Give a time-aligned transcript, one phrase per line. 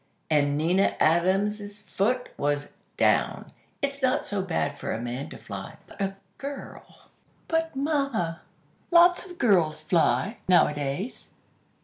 [0.31, 3.51] _"and Nina Adams' foot was down!
[3.83, 7.11] "It's not so bad for a man to fly, but a girl"
[7.47, 8.41] "But, Mama,
[8.89, 11.29] lots of girls fly, nowadays."